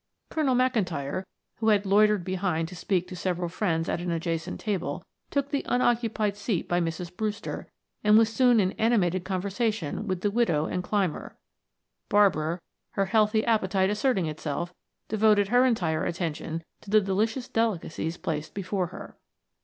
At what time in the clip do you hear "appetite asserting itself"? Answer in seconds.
13.45-14.73